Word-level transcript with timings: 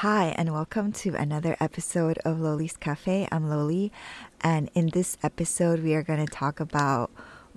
Hi, 0.00 0.34
and 0.38 0.50
welcome 0.50 0.92
to 0.92 1.14
another 1.14 1.58
episode 1.60 2.18
of 2.24 2.38
Loli's 2.38 2.78
Cafe. 2.78 3.28
I'm 3.30 3.50
Loli, 3.50 3.90
and 4.40 4.70
in 4.74 4.86
this 4.86 5.18
episode, 5.22 5.80
we 5.80 5.92
are 5.92 6.02
going 6.02 6.24
to 6.24 6.32
talk 6.32 6.58
about 6.58 7.10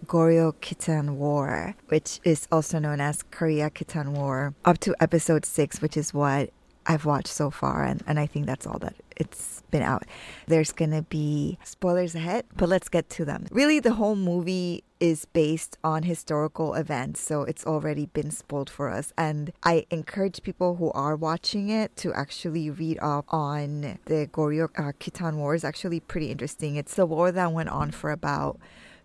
Goryeo 0.06 0.52
Khitan 0.56 1.12
War, 1.12 1.74
which 1.88 2.20
is 2.26 2.50
also 2.52 2.80
known 2.80 3.00
as 3.00 3.24
Korea 3.32 3.70
Khitan 3.70 4.10
War, 4.10 4.54
up 4.66 4.78
to 4.80 4.94
episode 5.00 5.46
six, 5.46 5.82
which 5.82 5.96
is 5.96 6.14
what 6.14 6.50
I've 6.86 7.06
watched 7.06 7.30
so 7.30 7.50
far, 7.50 7.86
and, 7.86 8.04
and 8.08 8.20
I 8.20 8.26
think 8.26 8.46
that's 8.46 8.68
all 8.68 8.80
that 8.80 8.96
it's 9.18 9.64
been 9.72 9.84
out. 9.84 10.04
There's 10.48 10.72
gonna 10.72 11.02
be 11.02 11.58
spoilers 11.64 12.16
ahead, 12.16 12.46
but 12.56 12.70
let's 12.70 12.90
get 12.90 13.10
to 13.12 13.26
them. 13.26 13.48
Really, 13.52 13.80
the 13.80 13.94
whole 13.94 14.16
movie 14.16 14.84
is 15.00 15.26
based 15.26 15.78
on 15.84 16.04
historical 16.04 16.76
events, 16.76 17.20
so 17.20 17.42
it's 17.44 17.66
already 17.66 18.06
been 18.06 18.32
spoiled 18.32 18.70
for 18.70 18.90
us. 18.90 19.12
And 19.18 19.52
I 19.64 19.86
encourage 19.90 20.44
people 20.44 20.76
who 20.76 20.92
are 20.92 21.16
watching 21.16 21.70
it 21.70 21.96
to 21.98 22.14
actually 22.14 22.70
read 22.70 23.00
up 23.02 23.26
on 23.28 24.00
the 24.06 24.30
Goryeo 24.32 24.70
uh, 24.78 24.94
Khitan 25.00 25.36
War. 25.36 25.56
It's 25.56 25.66
actually 25.66 26.00
pretty 26.00 26.32
interesting. 26.32 26.78
It's 26.78 26.96
the 26.96 27.06
war 27.06 27.32
that 27.32 27.52
went 27.52 27.70
on 27.70 27.92
for 27.92 28.12
about 28.12 28.60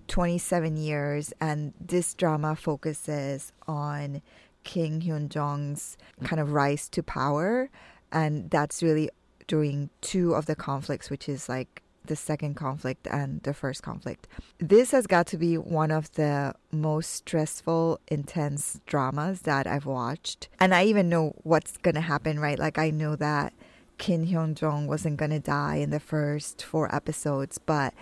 27 0.07 0.77
years, 0.77 1.33
and 1.41 1.73
this 1.81 2.15
drama 2.15 2.57
focuses 2.57 3.53
on 3.67 4.23
King 4.65 5.01
Hyun 5.01 5.29
Jong's 5.29 5.97
kind 6.25 6.41
of 6.41 6.53
rise 6.53 6.89
to 6.91 7.03
power, 7.03 7.71
and 8.13 8.51
that's 8.51 8.83
really 8.83 9.11
during 9.49 9.91
two 10.01 10.35
of 10.35 10.47
the 10.47 10.55
conflicts, 10.55 11.11
which 11.11 11.29
is 11.29 11.49
like 11.49 11.83
the 12.05 12.17
second 12.17 12.55
conflict 12.55 13.07
and 13.11 13.43
the 13.43 13.53
first 13.53 13.83
conflict. 13.83 14.29
This 14.59 14.93
has 14.93 15.07
got 15.07 15.27
to 15.29 15.37
be 15.37 15.59
one 15.59 15.91
of 15.91 16.13
the 16.13 16.55
most 16.71 17.13
stressful, 17.13 18.01
intense 18.09 18.81
dramas 18.87 19.43
that 19.43 19.67
I've 19.67 19.87
watched. 19.87 20.49
And 20.61 20.75
I 20.75 20.85
even 20.85 21.09
know 21.09 21.35
what's 21.43 21.77
going 21.77 21.97
to 21.97 22.01
happen, 22.01 22.39
right? 22.39 22.59
Like, 22.59 22.79
I 22.79 22.91
know 22.91 23.17
that 23.17 23.53
Kim 23.99 24.27
Hyun 24.27 24.55
Jong 24.55 24.87
wasn't 24.87 25.17
going 25.17 25.33
to 25.33 25.41
die 25.41 25.77
in 25.77 25.91
the 25.91 26.01
first 26.01 26.63
four 26.63 26.95
episodes, 26.95 27.59
but 27.59 27.93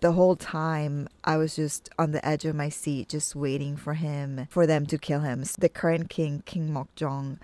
the 0.00 0.12
whole 0.12 0.36
time 0.36 1.08
I 1.24 1.36
was 1.36 1.56
just 1.56 1.90
on 1.98 2.12
the 2.12 2.26
edge 2.26 2.44
of 2.44 2.56
my 2.56 2.70
seat, 2.70 3.10
just 3.10 3.36
waiting 3.36 3.76
for 3.76 3.94
him, 3.94 4.46
for 4.48 4.66
them 4.66 4.86
to 4.86 4.96
kill 4.96 5.20
him. 5.20 5.44
So 5.44 5.56
The 5.58 5.68
current 5.68 6.08
king, 6.08 6.42
King 6.46 6.72
Mok 6.72 6.94
Jong, 6.94 7.38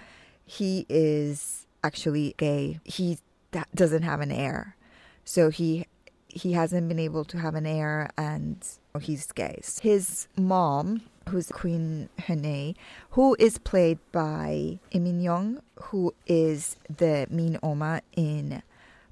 he 0.44 0.86
is 0.88 1.66
actually 1.84 2.34
gay. 2.38 2.80
He 2.84 3.18
doesn't 3.74 4.02
have 4.02 4.20
an 4.20 4.30
heir, 4.30 4.76
so 5.24 5.50
he 5.50 5.86
he 6.28 6.52
hasn't 6.52 6.88
been 6.88 6.98
able 6.98 7.24
to 7.24 7.38
have 7.38 7.54
an 7.54 7.66
heir, 7.66 8.10
and 8.18 8.62
he's 9.00 9.26
gay. 9.32 9.60
His 9.80 10.28
mom, 10.36 11.02
who's 11.28 11.48
Queen 11.48 12.08
Hene, 12.18 12.74
who 13.10 13.36
is 13.38 13.58
played 13.58 13.98
by 14.12 14.78
Lee 14.92 15.00
Min 15.00 15.20
Young, 15.20 15.62
who 15.76 16.14
is 16.26 16.76
the 16.94 17.26
mean 17.30 17.58
Oma 17.62 18.02
in 18.14 18.62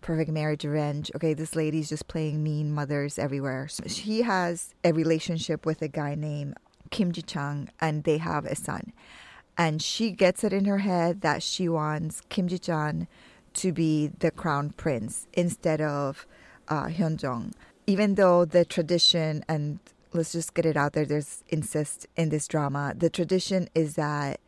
Perfect 0.02 0.30
Marriage 0.30 0.64
Revenge. 0.64 1.10
Okay, 1.16 1.32
this 1.32 1.56
lady's 1.56 1.88
just 1.88 2.08
playing 2.08 2.42
mean 2.42 2.70
mothers 2.70 3.18
everywhere. 3.18 3.68
So 3.68 3.84
she 3.86 4.20
has 4.22 4.74
a 4.84 4.92
relationship 4.92 5.64
with 5.64 5.80
a 5.80 5.88
guy 5.88 6.14
named 6.14 6.58
Kim 6.90 7.10
Ji 7.12 7.22
Chang, 7.22 7.70
and 7.80 8.04
they 8.04 8.18
have 8.18 8.44
a 8.44 8.54
son. 8.54 8.92
And 9.56 9.80
she 9.80 10.10
gets 10.10 10.44
it 10.44 10.52
in 10.52 10.66
her 10.66 10.78
head 10.78 11.22
that 11.22 11.42
she 11.42 11.70
wants 11.70 12.20
Kim 12.28 12.48
Ji 12.48 12.58
Chang 12.58 13.08
to 13.54 13.72
be 13.72 14.08
the 14.18 14.30
crown 14.30 14.70
prince 14.70 15.26
instead 15.32 15.80
of 15.80 16.26
uh, 16.68 16.86
Hyun 16.86 17.16
Jong. 17.16 17.52
Even 17.86 18.14
though 18.14 18.44
the 18.44 18.64
tradition 18.64 19.44
and 19.48 19.78
let's 20.12 20.32
just 20.32 20.54
get 20.54 20.64
it 20.64 20.76
out 20.76 20.92
there, 20.92 21.04
there's 21.04 21.42
incest 21.48 22.06
in 22.16 22.28
this 22.28 22.48
drama. 22.48 22.94
The 22.96 23.10
tradition 23.10 23.68
is 23.74 23.96
that 23.96 24.40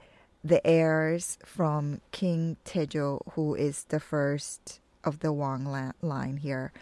the 0.42 0.64
heirs 0.66 1.38
from 1.44 2.00
King 2.12 2.56
Taejo, 2.64 3.20
who 3.32 3.54
is 3.54 3.84
the 3.84 4.00
first 4.00 4.80
of 5.04 5.18
the 5.20 5.32
Wang 5.32 5.92
line 6.00 6.36
here, 6.38 6.72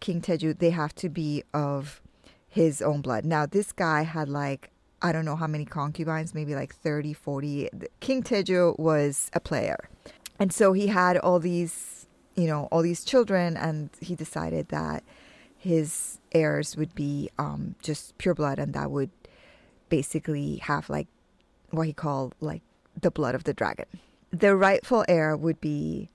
King 0.00 0.20
Taeju, 0.20 0.58
they 0.58 0.70
have 0.70 0.94
to 0.96 1.08
be 1.08 1.42
of 1.54 2.02
his 2.48 2.82
own 2.82 3.00
blood. 3.00 3.24
Now, 3.24 3.46
this 3.46 3.72
guy 3.72 4.02
had 4.02 4.28
like, 4.28 4.70
I 5.00 5.12
don't 5.12 5.24
know 5.24 5.36
how 5.36 5.46
many 5.46 5.64
concubines, 5.64 6.34
maybe 6.34 6.54
like 6.54 6.74
30, 6.74 7.14
40. 7.14 7.70
King 8.00 8.22
Taeju 8.22 8.78
was 8.78 9.30
a 9.32 9.40
player. 9.40 9.88
And 10.38 10.52
so 10.52 10.72
he 10.72 10.88
had 10.88 11.16
all 11.18 11.38
these, 11.38 12.06
you 12.34 12.46
know, 12.46 12.68
all 12.72 12.82
these 12.82 13.04
children, 13.04 13.56
and 13.56 13.90
he 14.00 14.14
decided 14.14 14.68
that 14.68 15.04
his 15.56 16.18
heirs 16.32 16.76
would 16.76 16.94
be 16.94 17.30
um, 17.38 17.76
just 17.82 18.18
pure 18.18 18.34
blood, 18.34 18.58
and 18.58 18.74
that 18.74 18.90
would 18.90 19.10
basically 19.88 20.56
have 20.56 20.90
like 20.90 21.06
what 21.70 21.86
he 21.86 21.92
called 21.92 22.34
like 22.40 22.62
the 23.00 23.10
blood 23.10 23.34
of 23.34 23.44
the 23.44 23.54
dragon. 23.54 23.86
The 24.30 24.56
rightful 24.56 25.04
heir 25.08 25.36
would 25.36 25.60
be 25.60 26.10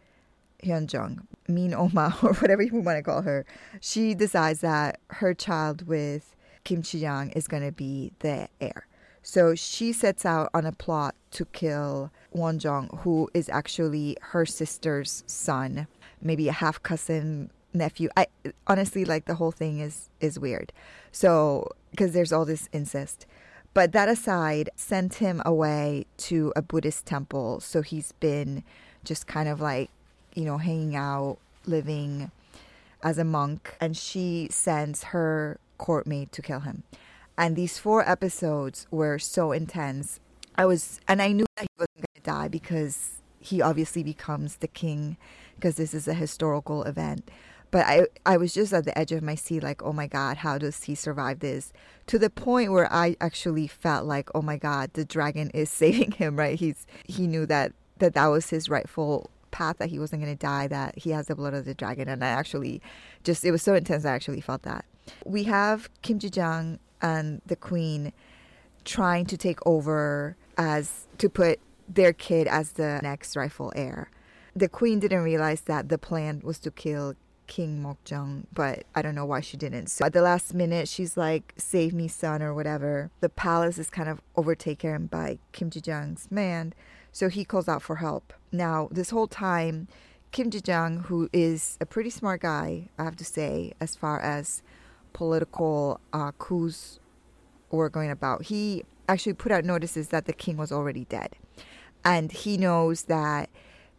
Hyun 0.63 0.91
Jung, 0.91 1.27
Min 1.47 1.73
Oma, 1.73 2.17
or 2.23 2.33
whatever 2.35 2.61
you 2.61 2.75
want 2.75 2.97
to 2.97 3.03
call 3.03 3.21
her, 3.21 3.45
she 3.79 4.13
decides 4.13 4.61
that 4.61 4.99
her 5.07 5.33
child 5.33 5.87
with 5.87 6.35
Kim 6.63 6.83
Chi 6.83 6.97
Young 6.97 7.29
is 7.31 7.47
going 7.47 7.63
to 7.63 7.71
be 7.71 8.11
the 8.19 8.49
heir. 8.59 8.85
So 9.21 9.55
she 9.55 9.91
sets 9.93 10.25
out 10.25 10.49
on 10.53 10.65
a 10.65 10.71
plot 10.71 11.15
to 11.31 11.45
kill 11.45 12.11
Won 12.31 12.59
Jong, 12.59 12.89
who 13.01 13.29
is 13.33 13.49
actually 13.49 14.17
her 14.21 14.45
sister's 14.45 15.23
son, 15.27 15.87
maybe 16.21 16.47
a 16.47 16.53
half 16.53 16.81
cousin 16.81 17.51
nephew. 17.73 18.09
I 18.17 18.27
honestly 18.67 19.05
like 19.05 19.25
the 19.25 19.35
whole 19.35 19.51
thing 19.51 19.79
is 19.79 20.09
is 20.19 20.39
weird. 20.39 20.73
So 21.11 21.71
because 21.91 22.13
there's 22.13 22.31
all 22.31 22.45
this 22.45 22.69
incest. 22.71 23.25
But 23.75 23.91
that 23.91 24.09
aside, 24.09 24.71
sent 24.75 25.15
him 25.15 25.43
away 25.45 26.05
to 26.17 26.51
a 26.55 26.61
Buddhist 26.61 27.05
temple. 27.05 27.59
So 27.59 27.83
he's 27.83 28.13
been 28.13 28.63
just 29.03 29.27
kind 29.27 29.47
of 29.47 29.61
like 29.61 29.91
you 30.33 30.45
know, 30.45 30.57
hanging 30.57 30.95
out, 30.95 31.37
living 31.65 32.31
as 33.03 33.17
a 33.17 33.23
monk, 33.23 33.75
and 33.79 33.95
she 33.95 34.47
sends 34.51 35.05
her 35.05 35.59
courtmate 35.77 36.31
to 36.31 36.41
kill 36.41 36.61
him. 36.61 36.83
And 37.39 37.55
these 37.55 37.77
four 37.77 38.07
episodes 38.07 38.85
were 38.91 39.17
so 39.17 39.53
intense. 39.53 40.19
I 40.55 40.65
was, 40.65 40.99
and 41.07 41.21
I 41.21 41.31
knew 41.31 41.45
that 41.55 41.63
he 41.63 41.69
wasn't 41.77 41.95
going 41.95 42.15
to 42.15 42.21
die 42.21 42.47
because 42.49 43.21
he 43.39 43.61
obviously 43.61 44.03
becomes 44.03 44.57
the 44.57 44.67
king 44.67 45.15
because 45.55 45.77
this 45.77 45.93
is 45.93 46.05
a 46.05 46.13
historical 46.13 46.83
event. 46.83 47.31
But 47.71 47.85
I, 47.85 48.07
I 48.25 48.35
was 48.35 48.53
just 48.53 48.73
at 48.73 48.83
the 48.83 48.97
edge 48.97 49.13
of 49.13 49.23
my 49.23 49.35
seat, 49.35 49.63
like, 49.63 49.81
oh 49.81 49.93
my 49.93 50.05
God, 50.05 50.37
how 50.37 50.57
does 50.57 50.83
he 50.83 50.95
survive 50.95 51.39
this? 51.39 51.71
To 52.07 52.19
the 52.19 52.29
point 52.29 52.73
where 52.73 52.91
I 52.91 53.15
actually 53.21 53.67
felt 53.67 54.05
like, 54.05 54.29
oh 54.35 54.41
my 54.41 54.57
God, 54.57 54.91
the 54.91 55.05
dragon 55.05 55.49
is 55.53 55.69
saving 55.71 56.11
him, 56.11 56.37
right? 56.37 56.59
He's, 56.59 56.85
he 57.05 57.25
knew 57.25 57.45
that, 57.45 57.71
that 57.99 58.15
that 58.15 58.27
was 58.27 58.49
his 58.49 58.67
rightful 58.67 59.29
path 59.51 59.77
that 59.77 59.89
he 59.89 59.97
wasn't 59.97 60.21
going 60.21 60.35
to 60.35 60.45
die, 60.45 60.67
that 60.67 60.97
he 60.97 61.11
has 61.11 61.27
the 61.27 61.35
blood 61.35 61.53
of 61.53 61.63
the 61.63 61.73
dragon. 61.73 62.09
And 62.09 62.21
I 62.21 62.27
actually 62.27 62.81
just, 63.23 63.45
it 63.45 63.51
was 63.51 63.61
so 63.61 63.75
intense, 63.75 64.03
I 64.03 64.11
actually 64.11 64.41
felt 64.41 64.63
that. 64.63 64.83
We 65.25 65.43
have 65.43 65.89
Kim 66.01 66.19
Ji 66.19 66.29
Jang 66.29 66.79
and 67.01 67.41
the 67.45 67.55
queen 67.55 68.13
trying 68.85 69.25
to 69.27 69.37
take 69.37 69.59
over 69.65 70.35
as 70.57 71.07
to 71.17 71.29
put 71.29 71.59
their 71.87 72.13
kid 72.13 72.47
as 72.47 72.73
the 72.73 72.99
next 73.01 73.35
rightful 73.35 73.71
heir. 73.75 74.09
The 74.55 74.69
queen 74.69 74.99
didn't 74.99 75.23
realize 75.23 75.61
that 75.61 75.89
the 75.89 75.97
plan 75.97 76.41
was 76.43 76.59
to 76.59 76.71
kill 76.71 77.15
King 77.47 77.81
Mokjong, 77.81 78.45
but 78.53 78.83
I 78.93 79.01
don't 79.01 79.15
know 79.15 79.25
why 79.25 79.41
she 79.41 79.57
didn't. 79.57 79.87
So 79.87 80.05
at 80.05 80.13
the 80.13 80.21
last 80.21 80.53
minute, 80.53 80.87
she's 80.87 81.17
like, 81.17 81.53
"Save 81.57 81.93
me, 81.93 82.07
son," 82.07 82.43
or 82.43 82.53
whatever. 82.53 83.09
The 83.21 83.29
palace 83.29 83.79
is 83.79 83.89
kind 83.89 84.07
of 84.07 84.21
overtaken 84.35 85.07
by 85.07 85.39
Kim 85.51 85.69
Ji 85.71 85.81
Jang's 85.81 86.29
man, 86.29 86.73
so 87.11 87.27
he 87.27 87.43
calls 87.43 87.67
out 87.67 87.81
for 87.81 87.97
help. 87.97 88.33
Now, 88.51 88.87
this 88.91 89.09
whole 89.09 89.27
time, 89.27 89.87
Kim 90.31 90.51
Ji 90.51 90.61
who 91.05 91.27
is 91.33 91.77
a 91.81 91.87
pretty 91.87 92.11
smart 92.11 92.41
guy, 92.41 92.89
I 92.99 93.03
have 93.03 93.15
to 93.15 93.25
say, 93.25 93.73
as 93.79 93.95
far 93.95 94.19
as 94.19 94.61
political 95.13 95.99
uh, 96.13 96.31
coups 96.33 96.99
were 97.71 97.89
going 97.89 98.09
about, 98.09 98.43
he 98.43 98.83
actually 99.07 99.33
put 99.33 99.51
out 99.51 99.63
notices 99.65 100.09
that 100.09 100.25
the 100.25 100.33
king 100.33 100.57
was 100.57 100.71
already 100.71 101.05
dead. 101.05 101.35
And 102.05 102.31
he 102.31 102.57
knows 102.57 103.03
that 103.03 103.49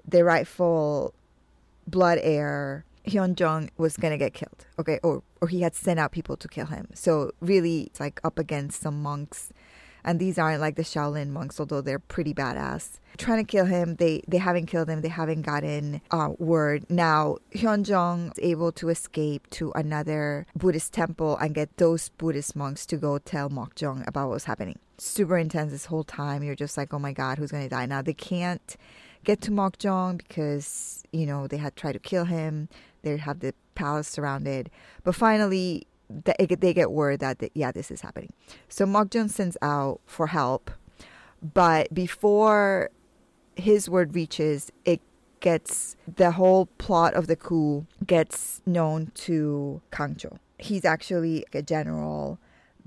the 0.06 0.25
rightful 0.25 1.15
blood 1.87 2.19
heir, 2.22 2.84
Hyun 3.07 3.34
Jong, 3.34 3.71
was 3.77 3.97
going 3.97 4.12
to 4.12 4.18
get 4.18 4.33
killed. 4.33 4.66
Okay, 4.78 4.98
or, 5.03 5.22
or 5.41 5.48
he 5.48 5.60
had 5.60 5.74
sent 5.74 6.01
out 6.01 6.12
people 6.12 6.36
to 6.36 6.48
kill 6.48 6.66
him. 6.66 6.89
So, 6.95 7.33
really, 7.41 7.83
it's 7.83 8.01
like 8.01 8.21
up 8.24 8.39
against 8.39 8.80
some 8.80 9.03
monks 9.03 9.53
and 10.05 10.19
these 10.19 10.39
aren't 10.39 10.61
like 10.61 10.77
the 10.77 10.83
Shaolin 10.83 11.31
monks, 11.31 11.61
although 11.61 11.81
they're 11.81 11.99
pretty 11.99 12.35
badass. 12.35 12.99
Trying 13.19 13.45
to 13.45 13.51
kill 13.51 13.67
him, 13.67 13.97
they 13.97 14.23
they 14.27 14.39
haven't 14.39 14.67
killed 14.67 14.89
him. 14.89 15.03
They 15.03 15.09
haven't 15.09 15.43
gotten 15.43 16.01
uh, 16.11 16.31
word. 16.39 16.85
Now 16.89 17.39
Hyunjong 17.55 18.33
is 18.33 18.39
able 18.43 18.73
to 18.73 18.89
escape 18.89 19.49
to 19.51 19.73
another 19.73 20.47
Buddhist 20.57 20.93
temple 20.93 21.37
and 21.37 21.55
get 21.55 21.77
those 21.77 22.09
Buddhist 22.11 22.57
monks 22.57 22.87
to 22.87 22.97
go 22.97 23.19
tell 23.19 23.51
Mokjong 23.51 24.07
about 24.07 24.29
what's 24.31 24.45
happening. 24.45 24.79
Super 24.99 25.37
intense 25.37 25.73
this 25.73 25.87
whole 25.87 26.05
time. 26.05 26.43
You're 26.43 26.55
just 26.55 26.77
like, 26.77 26.95
oh 26.95 26.99
my 26.99 27.13
god, 27.13 27.39
who's 27.39 27.51
gonna 27.51 27.69
die 27.69 27.87
now? 27.87 28.03
They 28.03 28.15
can't 28.15 28.77
get 29.25 29.41
to 29.43 29.51
Mokjong 29.51 30.19
because 30.19 31.03
you 31.13 31.27
know 31.27 31.47
they 31.47 31.59
had 31.59 31.77
tried 31.77 31.93
to 31.93 31.99
kill 31.99 32.25
him. 32.25 32.69
They 33.03 33.17
have 33.17 33.41
the 33.41 33.55
palace 33.75 34.09
surrounded, 34.09 34.71
but 35.05 35.15
finally 35.15 35.87
they, 36.10 36.47
they 36.47 36.74
get 36.74 36.91
word 36.91 37.21
that, 37.21 37.39
yeah, 37.54 37.72
this 37.72 37.91
is 37.91 38.01
happening. 38.01 38.33
So 38.68 38.84
Mokjun 38.84 39.30
sends 39.30 39.57
out 39.62 40.01
for 40.07 40.27
help, 40.28 40.71
but 41.42 41.92
before 41.95 42.91
his 43.57 43.89
word 43.89 44.15
reaches, 44.15 44.71
it 44.84 45.01
gets 45.41 45.97
the 46.16 46.33
whole 46.33 46.66
plot 46.66 47.15
of 47.15 47.27
the 47.27 47.36
coup 47.36 47.86
gets 48.07 48.60
known 48.66 49.10
to 49.15 49.80
Kangcho. 49.91 50.39
He's 50.59 50.84
actually 50.84 51.45
a 51.54 51.62
general 51.62 52.39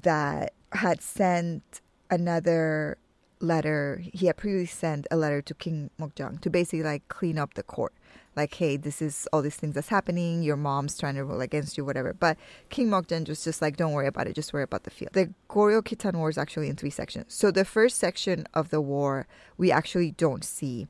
that 0.01 0.53
had 0.73 1.01
sent 1.01 1.81
another 2.11 2.97
letter. 3.39 4.03
He 4.13 4.27
had 4.27 4.37
previously 4.37 4.67
sent 4.67 5.07
a 5.09 5.17
letter 5.17 5.41
to 5.41 5.53
King 5.53 5.89
Mokjong 5.99 6.41
to 6.41 6.49
basically 6.49 6.83
like 6.83 7.07
clean 7.07 7.39
up 7.39 7.55
the 7.55 7.63
court. 7.63 7.93
Like, 8.35 8.53
hey, 8.53 8.77
this 8.77 9.01
is 9.01 9.27
all 9.31 9.41
these 9.41 9.56
things 9.56 9.75
that's 9.75 9.89
happening. 9.89 10.44
Your 10.44 10.56
mom's 10.56 10.97
trying 10.97 11.15
to 11.15 11.24
rule 11.24 11.41
against 11.41 11.77
you, 11.77 11.85
whatever. 11.85 12.13
But 12.13 12.38
King 12.69 12.89
Mokjong 12.89 13.27
was 13.27 13.44
just 13.44 13.62
like, 13.62 13.77
don't 13.77 13.94
worry 13.94 14.07
about 14.07 14.27
it. 14.27 14.33
Just 14.33 14.53
worry 14.53 14.63
about 14.63 14.83
the 14.83 14.89
field. 14.89 15.13
The 15.13 15.33
Goryeo 15.50 15.81
Khitan 15.81 16.15
War 16.15 16.30
is 16.30 16.38
actually 16.38 16.69
in 16.69 16.75
three 16.75 16.89
sections. 16.89 17.33
So 17.33 17.51
the 17.51 17.65
first 17.65 17.97
section 17.97 18.45
of 18.53 18.69
the 18.69 18.81
war 18.81 19.27
we 19.57 19.71
actually 19.71 20.12
don't 20.12 20.44
see, 20.44 20.88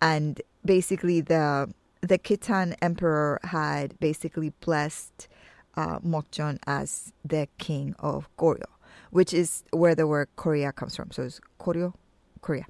and 0.00 0.40
basically 0.64 1.20
the 1.20 1.72
the 2.00 2.18
Khitan 2.18 2.74
emperor 2.80 3.40
had 3.42 3.98
basically 3.98 4.50
blessed 4.60 5.28
uh, 5.76 5.98
as 6.66 7.12
the 7.24 7.48
king 7.58 7.94
of 7.98 8.28
Goryeo 8.36 8.64
which 9.10 9.32
is 9.32 9.64
where 9.70 9.94
the 9.94 10.06
word 10.06 10.28
Korea 10.36 10.72
comes 10.72 10.96
from. 10.96 11.10
So 11.10 11.22
it's 11.24 11.40
Koryo, 11.60 11.94
Korea. 12.40 12.66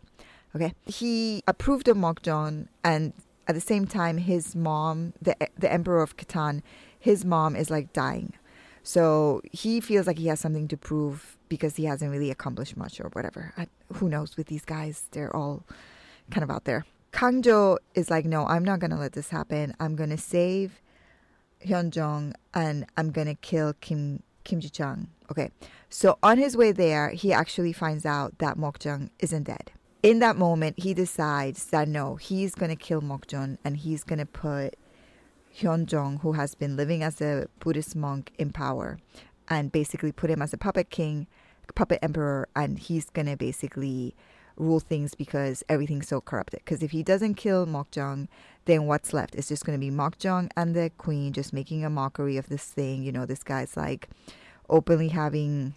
Okay. 0.54 0.72
He 0.86 1.42
approved 1.46 1.88
of 1.88 1.96
Mokjong 1.96 2.68
and 2.82 3.12
at 3.48 3.54
the 3.54 3.60
same 3.60 3.86
time 3.86 4.18
his 4.18 4.54
mom, 4.54 5.14
the 5.20 5.36
the 5.58 5.72
emperor 5.72 6.02
of 6.02 6.16
Khitan, 6.16 6.62
his 6.98 7.24
mom 7.24 7.56
is 7.56 7.70
like 7.70 7.92
dying. 7.92 8.34
So 8.82 9.42
he 9.52 9.80
feels 9.80 10.06
like 10.06 10.18
he 10.18 10.28
has 10.28 10.40
something 10.40 10.68
to 10.68 10.76
prove 10.76 11.36
because 11.48 11.76
he 11.76 11.84
hasn't 11.84 12.10
really 12.10 12.30
accomplished 12.30 12.76
much 12.76 13.00
or 13.00 13.08
whatever. 13.12 13.52
I, 13.56 13.66
who 13.94 14.08
knows 14.08 14.36
with 14.36 14.46
these 14.46 14.64
guys? 14.64 15.06
They're 15.10 15.34
all 15.34 15.64
kind 16.30 16.44
of 16.44 16.50
out 16.50 16.64
there. 16.64 16.84
Kangjo 17.12 17.78
is 17.94 18.10
like, 18.10 18.24
no, 18.24 18.46
I'm 18.46 18.64
not 18.64 18.80
going 18.80 18.90
to 18.90 18.96
let 18.96 19.12
this 19.12 19.30
happen. 19.30 19.74
I'm 19.80 19.96
going 19.96 20.10
to 20.10 20.18
save 20.18 20.80
Hyunjong 21.66 22.34
and 22.54 22.86
I'm 22.96 23.10
going 23.10 23.26
to 23.26 23.34
kill 23.34 23.74
Kim 23.80 24.22
Kim 24.44 24.60
Ji 24.60 24.68
Chang. 24.70 25.08
Okay. 25.30 25.50
So 25.90 26.18
on 26.22 26.38
his 26.38 26.56
way 26.56 26.72
there, 26.72 27.10
he 27.10 27.32
actually 27.32 27.72
finds 27.72 28.06
out 28.06 28.38
that 28.38 28.56
Mokjong 28.56 29.10
isn't 29.18 29.44
dead. 29.44 29.72
In 30.02 30.20
that 30.20 30.36
moment, 30.36 30.78
he 30.78 30.94
decides 30.94 31.66
that 31.66 31.88
no, 31.88 32.16
he's 32.16 32.54
going 32.54 32.70
to 32.70 32.76
kill 32.76 33.00
Mokjong 33.00 33.58
and 33.64 33.76
he's 33.76 34.04
going 34.04 34.20
to 34.20 34.26
put 34.26 34.76
Hyunjong, 35.58 36.20
who 36.20 36.32
has 36.32 36.54
been 36.54 36.76
living 36.76 37.02
as 37.02 37.20
a 37.20 37.48
Buddhist 37.58 37.96
monk, 37.96 38.30
in 38.38 38.52
power 38.52 38.98
and 39.48 39.72
basically 39.72 40.12
put 40.12 40.30
him 40.30 40.40
as 40.40 40.52
a 40.52 40.58
puppet 40.58 40.90
king, 40.90 41.26
puppet 41.74 41.98
emperor, 42.00 42.48
and 42.54 42.78
he's 42.78 43.10
going 43.10 43.26
to 43.26 43.36
basically 43.36 44.14
rule 44.56 44.80
things 44.80 45.14
because 45.14 45.64
everything's 45.68 46.08
so 46.08 46.20
corrupted. 46.20 46.60
Because 46.64 46.82
if 46.82 46.90
he 46.90 47.02
doesn't 47.02 47.34
kill 47.34 47.66
Mokjong, 47.66 48.28
then 48.66 48.86
what's 48.86 49.12
left? 49.12 49.34
It's 49.34 49.48
just 49.48 49.64
going 49.64 49.78
to 49.78 49.84
be 49.84 49.90
Mokjong 49.90 50.50
and 50.56 50.74
the 50.76 50.90
queen 50.98 51.32
just 51.32 51.52
making 51.52 51.84
a 51.84 51.90
mockery 51.90 52.36
of 52.36 52.48
this 52.48 52.64
thing. 52.64 53.02
You 53.02 53.12
know, 53.12 53.26
this 53.26 53.42
guy's 53.42 53.76
like 53.76 54.08
openly 54.68 55.08
having 55.08 55.74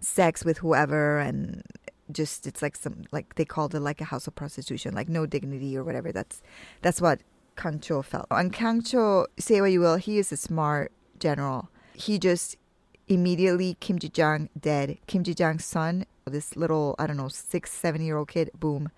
sex 0.00 0.44
with 0.44 0.58
whoever 0.58 1.18
and 1.20 1.62
just 2.12 2.46
it's 2.46 2.62
like 2.62 2.76
some 2.76 3.04
like 3.12 3.34
they 3.34 3.44
called 3.44 3.74
it 3.74 3.80
like 3.80 4.00
a 4.00 4.04
house 4.04 4.26
of 4.26 4.34
prostitution 4.34 4.94
like 4.94 5.08
no 5.08 5.26
dignity 5.26 5.76
or 5.76 5.84
whatever. 5.84 6.12
That's 6.12 6.42
that's 6.82 7.00
what 7.00 7.20
Kangcho 7.56 8.04
felt. 8.04 8.26
And 8.30 8.52
Kangcho 8.52 9.26
say 9.38 9.60
what 9.60 9.72
you 9.72 9.80
will 9.80 9.96
he 9.96 10.18
is 10.18 10.32
a 10.32 10.36
smart 10.36 10.92
general. 11.18 11.70
He 11.94 12.18
just 12.18 12.56
immediately 13.08 13.76
Kim 13.80 13.98
Ji-jang 13.98 14.50
dead. 14.58 14.98
Kim 15.06 15.24
Ji-jang's 15.24 15.64
son 15.64 16.04
this 16.26 16.56
little 16.56 16.94
I 16.98 17.06
don't 17.06 17.16
know 17.16 17.28
six 17.28 17.72
seven 17.72 18.02
year 18.02 18.16
old 18.16 18.28
kid 18.28 18.50
boom 18.58 18.90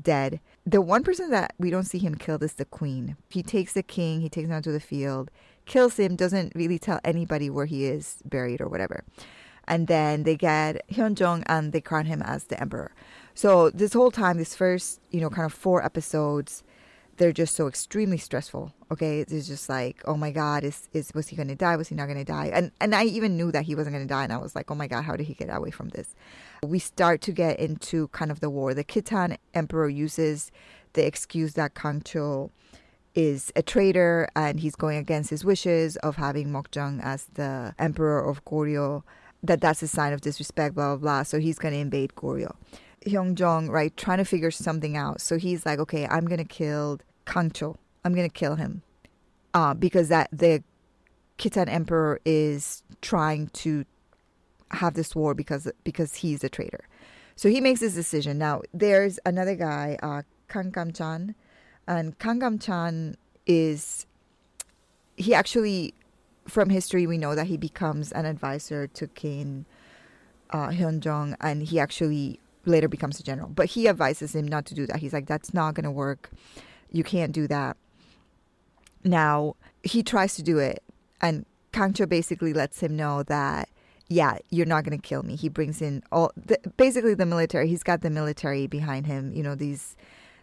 dead. 0.00 0.40
The 0.64 0.80
one 0.80 1.02
person 1.02 1.30
that 1.30 1.54
we 1.58 1.70
don't 1.70 1.84
see 1.84 1.98
him 1.98 2.14
killed 2.14 2.42
is 2.42 2.54
the 2.54 2.64
queen. 2.64 3.16
He 3.28 3.42
takes 3.42 3.72
the 3.72 3.82
king 3.82 4.20
he 4.20 4.28
takes 4.28 4.48
him 4.48 4.54
out 4.54 4.64
to 4.64 4.72
the 4.72 4.80
field 4.80 5.30
kills 5.68 5.98
him 5.98 6.16
doesn't 6.16 6.52
really 6.56 6.78
tell 6.78 6.98
anybody 7.04 7.48
where 7.48 7.66
he 7.66 7.84
is 7.84 8.16
buried 8.24 8.60
or 8.60 8.68
whatever 8.68 9.04
and 9.68 9.86
then 9.86 10.24
they 10.24 10.34
get 10.34 10.88
Hyunjong 10.88 11.44
and 11.46 11.72
they 11.72 11.80
crown 11.80 12.06
him 12.06 12.22
as 12.22 12.44
the 12.44 12.60
emperor. 12.60 12.90
So 13.34 13.70
this 13.70 13.92
whole 13.92 14.10
time, 14.10 14.38
this 14.38 14.56
first, 14.56 15.00
you 15.10 15.20
know, 15.20 15.30
kind 15.30 15.46
of 15.46 15.52
four 15.52 15.84
episodes, 15.84 16.64
they're 17.18 17.32
just 17.32 17.54
so 17.54 17.68
extremely 17.68 18.18
stressful. 18.18 18.72
Okay, 18.90 19.20
it's 19.20 19.46
just 19.46 19.68
like, 19.68 20.02
oh 20.06 20.16
my 20.16 20.30
God, 20.30 20.64
is 20.64 20.88
is 20.92 21.12
was 21.14 21.28
he 21.28 21.36
going 21.36 21.48
to 21.48 21.54
die? 21.54 21.76
Was 21.76 21.88
he 21.88 21.94
not 21.94 22.06
going 22.06 22.18
to 22.18 22.24
die? 22.24 22.50
And 22.52 22.72
and 22.80 22.94
I 22.94 23.04
even 23.04 23.36
knew 23.36 23.52
that 23.52 23.64
he 23.64 23.74
wasn't 23.74 23.94
going 23.94 24.06
to 24.06 24.12
die, 24.12 24.24
and 24.24 24.32
I 24.32 24.38
was 24.38 24.56
like, 24.56 24.70
oh 24.70 24.74
my 24.74 24.88
God, 24.88 25.02
how 25.02 25.14
did 25.14 25.26
he 25.26 25.34
get 25.34 25.54
away 25.54 25.70
from 25.70 25.90
this? 25.90 26.16
We 26.62 26.78
start 26.78 27.20
to 27.22 27.32
get 27.32 27.60
into 27.60 28.08
kind 28.08 28.30
of 28.30 28.40
the 28.40 28.50
war. 28.50 28.72
The 28.74 28.84
Khitan 28.84 29.36
emperor 29.54 29.88
uses 29.88 30.50
the 30.94 31.06
excuse 31.06 31.54
that 31.54 31.74
Kangcho 31.74 32.50
is 33.14 33.52
a 33.56 33.62
traitor 33.62 34.28
and 34.36 34.60
he's 34.60 34.76
going 34.76 34.96
against 34.96 35.30
his 35.30 35.44
wishes 35.44 35.96
of 35.98 36.16
having 36.16 36.48
Mokjong 36.48 37.02
as 37.02 37.24
the 37.34 37.74
emperor 37.78 38.24
of 38.24 38.44
Goryeo 38.44 39.02
that 39.42 39.60
that's 39.60 39.82
a 39.82 39.88
sign 39.88 40.12
of 40.12 40.20
disrespect, 40.20 40.74
blah, 40.74 40.96
blah, 40.96 40.96
blah. 40.96 41.22
So 41.22 41.38
he's 41.38 41.58
going 41.58 41.74
to 41.74 41.80
invade 41.80 42.14
Goryeo. 42.14 42.54
Hyunjong, 43.06 43.68
right, 43.70 43.96
trying 43.96 44.18
to 44.18 44.24
figure 44.24 44.50
something 44.50 44.96
out. 44.96 45.20
So 45.20 45.38
he's 45.38 45.64
like, 45.64 45.78
okay, 45.78 46.06
I'm 46.06 46.26
going 46.26 46.38
to 46.38 46.44
kill 46.44 47.00
Kangcho. 47.26 47.76
I'm 48.04 48.14
going 48.14 48.28
to 48.28 48.34
kill 48.34 48.56
him. 48.56 48.82
Uh, 49.54 49.74
because 49.74 50.08
that 50.08 50.28
the 50.32 50.62
Khitan 51.38 51.68
emperor 51.68 52.20
is 52.24 52.82
trying 53.00 53.48
to 53.48 53.84
have 54.72 54.94
this 54.94 55.14
war 55.16 55.34
because 55.34 55.70
because 55.84 56.16
he's 56.16 56.44
a 56.44 56.48
traitor. 56.48 56.86
So 57.36 57.48
he 57.48 57.60
makes 57.60 57.80
this 57.80 57.94
decision. 57.94 58.38
Now 58.38 58.62
there's 58.74 59.18
another 59.24 59.54
guy, 59.54 59.96
uh, 60.02 60.22
Chan, 60.52 61.34
and 61.86 62.18
Kang 62.18 62.40
Kam 62.40 62.58
Chan 62.58 63.16
is 63.46 64.06
he 65.16 65.34
actually 65.34 65.94
from 66.48 66.70
history, 66.70 67.06
we 67.06 67.18
know 67.18 67.34
that 67.34 67.46
he 67.46 67.56
becomes 67.56 68.12
an 68.12 68.26
advisor 68.26 68.86
to 68.88 69.06
King 69.08 69.66
uh, 70.50 70.68
Hyunjong, 70.68 71.36
and 71.40 71.62
he 71.62 71.78
actually 71.78 72.40
later 72.64 72.88
becomes 72.88 73.20
a 73.20 73.22
general. 73.22 73.48
But 73.48 73.66
he 73.66 73.88
advises 73.88 74.34
him 74.34 74.48
not 74.48 74.66
to 74.66 74.74
do 74.74 74.86
that. 74.86 74.96
He's 74.96 75.12
like, 75.12 75.26
"That's 75.26 75.54
not 75.54 75.74
going 75.74 75.84
to 75.84 75.90
work. 75.90 76.30
You 76.90 77.04
can't 77.04 77.32
do 77.32 77.46
that." 77.48 77.76
Now 79.04 79.56
he 79.82 80.02
tries 80.02 80.34
to 80.36 80.42
do 80.42 80.58
it, 80.58 80.82
and 81.20 81.44
Kangcho 81.72 82.08
basically 82.08 82.52
lets 82.52 82.80
him 82.80 82.96
know 82.96 83.22
that, 83.24 83.68
yeah, 84.08 84.38
you're 84.50 84.66
not 84.66 84.84
going 84.84 84.98
to 84.98 85.06
kill 85.06 85.22
me. 85.22 85.36
He 85.36 85.48
brings 85.48 85.82
in 85.82 86.02
all 86.10 86.32
the, 86.36 86.58
basically 86.76 87.14
the 87.14 87.26
military. 87.26 87.68
He's 87.68 87.82
got 87.82 88.00
the 88.00 88.10
military 88.10 88.66
behind 88.66 89.06
him. 89.06 89.32
You 89.32 89.42
know 89.42 89.54
these 89.54 89.96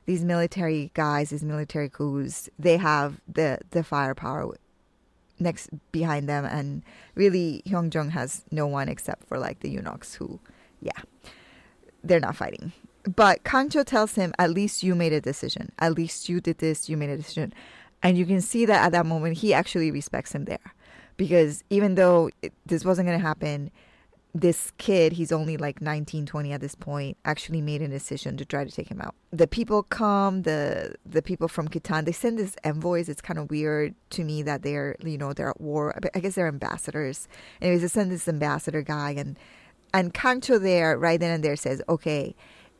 these 0.05 0.23
military 0.23 0.91
guys, 0.93 1.31
these 1.31 1.43
military 1.43 1.89
coups. 1.89 2.49
They 2.59 2.77
have 2.77 3.19
the 3.27 3.59
the 3.71 3.83
firepower 3.83 4.55
next 5.39 5.69
behind 5.91 6.29
them 6.29 6.45
and 6.45 6.83
really 7.15 7.61
Hyunjong 7.65 8.11
has 8.11 8.45
no 8.51 8.67
one 8.67 8.87
except 8.87 9.27
for 9.27 9.37
like 9.37 9.59
the 9.59 9.69
eunuchs 9.69 10.15
who 10.15 10.39
yeah 10.81 11.01
they're 12.03 12.19
not 12.19 12.35
fighting. 12.35 12.71
But 13.03 13.43
Kangcho 13.43 13.83
tells 13.83 14.15
him 14.15 14.33
at 14.39 14.51
least 14.51 14.83
you 14.83 14.95
made 14.95 15.13
a 15.13 15.21
decision. 15.21 15.71
At 15.79 15.93
least 15.95 16.29
you 16.29 16.39
did 16.39 16.59
this 16.59 16.89
you 16.89 16.97
made 16.97 17.09
a 17.09 17.17
decision. 17.17 17.53
And 18.01 18.17
you 18.17 18.25
can 18.25 18.41
see 18.41 18.65
that 18.65 18.85
at 18.85 18.91
that 18.91 19.05
moment 19.05 19.39
he 19.39 19.53
actually 19.53 19.91
respects 19.91 20.33
him 20.33 20.45
there. 20.45 20.73
Because 21.17 21.63
even 21.69 21.95
though 21.95 22.29
it, 22.41 22.53
this 22.65 22.85
wasn't 22.85 23.07
going 23.07 23.19
to 23.19 23.25
happen 23.25 23.71
this 24.35 24.73
kid, 24.77 25.13
he's 25.13 25.31
only 25.31 25.55
like 25.55 25.81
19, 25.81 26.25
20 26.25 26.51
at 26.51 26.59
this 26.59 26.75
point, 26.75 27.17
actually 27.23 27.61
made 27.61 27.81
a 27.81 27.87
decision 27.87 28.35
to 28.35 28.43
try 28.43 28.65
to 28.65 28.69
take 28.69 28.89
him 28.89 28.99
out. 28.99 29.15
The 29.31 29.47
people 29.47 29.81
come, 29.81 30.41
the 30.41 30.95
the 31.05 31.21
people 31.21 31.47
from 31.47 31.69
Khitan, 31.69 32.03
they 32.03 32.11
send 32.11 32.37
these 32.37 32.57
envoys. 32.65 33.07
It's 33.07 33.21
kind 33.21 33.39
of 33.39 33.49
weird 33.49 33.95
to 34.09 34.25
me 34.25 34.43
that 34.43 34.61
they're, 34.61 34.97
you 35.01 35.17
know, 35.17 35.31
they're 35.31 35.51
at 35.51 35.61
war. 35.61 35.97
I 36.13 36.19
guess 36.19 36.35
they're 36.35 36.49
ambassadors. 36.49 37.29
Anyways, 37.61 37.81
they 37.81 37.87
send 37.87 38.11
this 38.11 38.27
ambassador 38.27 38.81
guy 38.81 39.11
and 39.11 39.39
and 39.93 40.13
Kangcho 40.13 40.61
there, 40.61 40.97
right 40.97 41.17
then 41.17 41.31
and 41.31 41.41
there 41.41 41.55
says, 41.55 41.81
okay, 41.87 42.35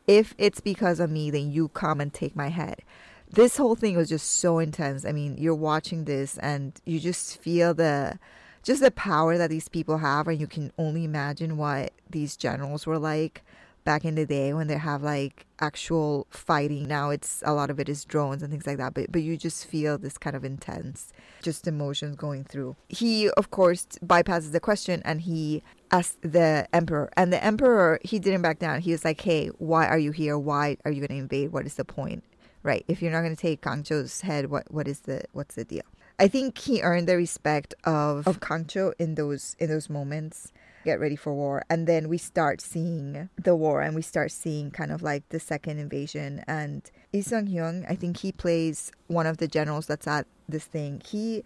if 0.06 0.34
it's 0.36 0.60
because 0.60 1.00
of 1.00 1.10
me, 1.10 1.30
then 1.30 1.50
you 1.50 1.68
come 1.68 2.02
and 2.02 2.12
take 2.12 2.36
my 2.36 2.48
head. 2.48 2.82
This 3.30 3.56
whole 3.56 3.76
thing 3.76 3.96
was 3.96 4.10
just 4.10 4.40
so 4.40 4.58
intense. 4.58 5.06
I 5.06 5.12
mean, 5.12 5.38
you're 5.38 5.54
watching 5.54 6.04
this 6.04 6.36
and 6.36 6.78
you 6.84 7.00
just 7.00 7.40
feel 7.40 7.72
the 7.72 8.18
just 8.66 8.82
the 8.82 8.90
power 8.90 9.38
that 9.38 9.48
these 9.48 9.68
people 9.68 9.98
have 9.98 10.26
and 10.26 10.40
you 10.40 10.48
can 10.48 10.72
only 10.76 11.04
imagine 11.04 11.56
what 11.56 11.92
these 12.10 12.36
generals 12.36 12.84
were 12.84 12.98
like 12.98 13.44
back 13.84 14.04
in 14.04 14.16
the 14.16 14.26
day 14.26 14.52
when 14.52 14.66
they 14.66 14.76
have 14.76 15.04
like 15.04 15.46
actual 15.60 16.26
fighting. 16.30 16.88
Now 16.88 17.10
it's 17.10 17.44
a 17.46 17.54
lot 17.54 17.70
of 17.70 17.78
it 17.78 17.88
is 17.88 18.04
drones 18.04 18.42
and 18.42 18.50
things 18.50 18.66
like 18.66 18.78
that 18.78 18.92
but 18.92 19.12
but 19.12 19.22
you 19.22 19.36
just 19.36 19.66
feel 19.66 19.98
this 19.98 20.18
kind 20.18 20.34
of 20.34 20.44
intense 20.44 21.12
just 21.42 21.68
emotions 21.68 22.16
going 22.16 22.42
through. 22.42 22.74
He 22.88 23.30
of 23.30 23.52
course 23.52 23.86
bypasses 24.04 24.50
the 24.50 24.58
question 24.58 25.00
and 25.04 25.20
he 25.20 25.62
asks 25.92 26.18
the 26.22 26.66
emperor 26.72 27.08
and 27.16 27.32
the 27.32 27.42
emperor 27.42 28.00
he 28.02 28.18
didn't 28.18 28.42
back 28.42 28.58
down. 28.58 28.80
He 28.80 28.90
was 28.90 29.04
like 29.04 29.20
hey 29.20 29.46
why 29.58 29.86
are 29.86 29.98
you 29.98 30.10
here? 30.10 30.36
Why 30.36 30.76
are 30.84 30.90
you 30.90 31.06
going 31.06 31.16
to 31.16 31.22
invade? 31.22 31.52
What 31.52 31.66
is 31.66 31.74
the 31.74 31.84
point? 31.84 32.24
Right 32.64 32.84
if 32.88 33.00
you're 33.00 33.12
not 33.12 33.20
going 33.20 33.36
to 33.36 33.40
take 33.40 33.62
kangcho's 33.62 34.22
head 34.22 34.50
what 34.50 34.68
what 34.72 34.88
is 34.88 35.02
the 35.02 35.22
what's 35.30 35.54
the 35.54 35.64
deal 35.64 35.84
I 36.18 36.28
think 36.28 36.58
he 36.58 36.80
earned 36.82 37.08
the 37.08 37.16
respect 37.16 37.74
of 37.84 38.26
of 38.26 38.40
Kangcho 38.40 38.92
in 38.98 39.14
those 39.16 39.54
in 39.58 39.68
those 39.68 39.90
moments. 39.90 40.52
get 40.84 41.00
ready 41.00 41.16
for 41.16 41.34
war. 41.34 41.64
And 41.68 41.86
then 41.88 42.08
we 42.08 42.16
start 42.16 42.60
seeing 42.60 43.28
the 43.36 43.56
war 43.56 43.82
and 43.82 43.94
we 43.94 44.02
start 44.02 44.30
seeing 44.30 44.70
kind 44.70 44.92
of 44.92 45.02
like 45.02 45.28
the 45.30 45.40
second 45.40 45.78
invasion. 45.78 46.44
And 46.46 46.88
Lee 47.12 47.22
Sung 47.22 47.48
Hyun, 47.48 47.84
I 47.90 47.96
think 47.96 48.18
he 48.18 48.30
plays 48.30 48.92
one 49.08 49.26
of 49.26 49.38
the 49.38 49.48
generals 49.48 49.86
that's 49.86 50.06
at 50.06 50.26
this 50.48 50.64
thing. 50.64 51.02
He 51.04 51.42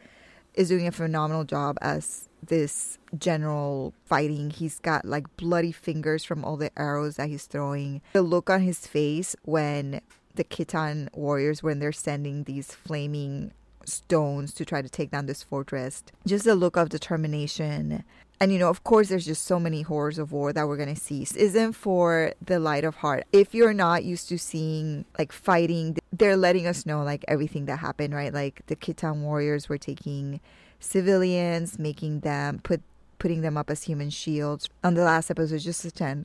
is 0.52 0.68
doing 0.68 0.86
a 0.86 0.92
phenomenal 0.92 1.44
job 1.44 1.78
as 1.80 2.28
this 2.46 2.98
general 3.18 3.94
fighting. 4.04 4.50
He's 4.50 4.78
got 4.80 5.06
like 5.06 5.34
bloody 5.38 5.72
fingers 5.72 6.22
from 6.22 6.44
all 6.44 6.58
the 6.58 6.70
arrows 6.78 7.16
that 7.16 7.28
he's 7.28 7.46
throwing. 7.46 8.02
The 8.12 8.20
look 8.22 8.50
on 8.50 8.60
his 8.60 8.86
face 8.86 9.34
when 9.42 10.02
the 10.34 10.44
Khitan 10.44 11.08
warriors, 11.14 11.62
when 11.62 11.78
they're 11.78 11.92
sending 11.92 12.44
these 12.44 12.72
flaming 12.74 13.52
stones 13.92 14.52
to 14.54 14.64
try 14.64 14.82
to 14.82 14.88
take 14.88 15.10
down 15.10 15.26
this 15.26 15.42
fortress, 15.42 16.02
just 16.26 16.46
a 16.46 16.54
look 16.54 16.76
of 16.76 16.88
determination. 16.88 18.04
And 18.42 18.52
you 18.52 18.58
know, 18.58 18.70
of 18.70 18.84
course, 18.84 19.10
there's 19.10 19.26
just 19.26 19.44
so 19.44 19.60
many 19.60 19.82
horrors 19.82 20.18
of 20.18 20.32
war 20.32 20.52
that 20.52 20.66
we're 20.66 20.78
gonna 20.78 20.96
see. 20.96 21.20
This 21.20 21.36
isn't 21.36 21.74
for 21.74 22.32
the 22.42 22.58
light 22.58 22.84
of 22.84 22.96
heart. 22.96 23.24
If 23.32 23.54
you're 23.54 23.74
not 23.74 24.04
used 24.04 24.28
to 24.30 24.38
seeing 24.38 25.04
like 25.18 25.30
fighting, 25.30 25.98
they're 26.10 26.38
letting 26.38 26.66
us 26.66 26.86
know 26.86 27.02
like 27.02 27.24
everything 27.28 27.66
that 27.66 27.80
happened, 27.80 28.14
right? 28.14 28.32
Like 28.32 28.62
the 28.66 28.76
Khitan 28.76 29.20
warriors 29.20 29.68
were 29.68 29.76
taking 29.76 30.40
civilians, 30.78 31.78
making 31.78 32.20
them 32.20 32.60
put 32.62 32.80
putting 33.18 33.42
them 33.42 33.58
up 33.58 33.68
as 33.68 33.82
human 33.82 34.08
shields. 34.08 34.68
On 34.82 34.94
the 34.94 35.04
last 35.04 35.30
episode, 35.30 35.58
just 35.58 35.80
such 35.80 36.00
an 36.00 36.24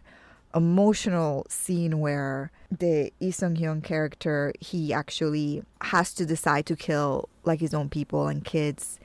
emotional 0.55 1.45
scene 1.50 2.00
where 2.00 2.51
the 2.71 3.12
Lee 3.19 3.31
Sung 3.31 3.55
Hyun 3.55 3.83
character 3.83 4.53
he 4.59 4.93
actually 4.93 5.63
has 5.81 6.13
to 6.13 6.25
decide 6.25 6.65
to 6.67 6.75
kill 6.75 7.29
like 7.43 7.59
his 7.59 7.74
own 7.74 7.89
people 7.89 8.27
and 8.27 8.43
kids 8.43 9.00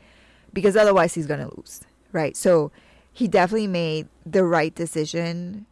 because 0.52 0.76
otherwise 0.76 1.14
he's 1.14 1.26
gonna 1.26 1.50
lose, 1.56 1.80
right? 2.12 2.36
So 2.36 2.70
he 3.12 3.28
definitely 3.28 3.66
made 3.66 4.08
the 4.24 4.44
right 4.44 4.74
decision, 4.74 5.66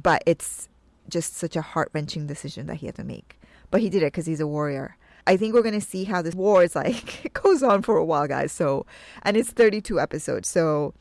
but 0.00 0.22
it's 0.26 0.68
just 1.08 1.36
such 1.36 1.56
a 1.56 1.62
heart 1.62 1.90
wrenching 1.92 2.26
decision 2.26 2.66
that 2.66 2.76
he 2.76 2.86
had 2.86 2.94
to 2.96 3.04
make. 3.04 3.40
But 3.70 3.80
he 3.80 3.90
did 3.90 4.02
it 4.02 4.06
because 4.06 4.26
he's 4.26 4.40
a 4.40 4.46
warrior. 4.46 4.96
I 5.26 5.36
think 5.36 5.52
we're 5.52 5.62
gonna 5.62 5.80
see 5.80 6.04
how 6.04 6.22
this 6.22 6.34
war 6.36 6.62
is 6.62 6.76
like. 6.76 7.24
it 7.24 7.32
goes 7.42 7.62
on 7.62 7.82
for 7.82 7.96
a 7.96 8.04
while, 8.04 8.26
guys. 8.26 8.52
So, 8.52 8.86
and 9.22 9.36
it's 9.36 9.50
32 9.50 10.00
episodes. 10.00 10.48
So, 10.48 10.94